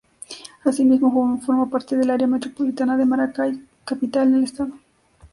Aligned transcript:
Asimismo 0.65 1.39
forma 1.45 1.69
parte 1.69 1.95
del 1.95 2.09
área 2.09 2.25
metropolitana 2.25 2.97
de 2.97 3.05
Maracay, 3.05 3.63
capital 3.85 4.31
del 4.31 4.45
estado. 4.45 4.73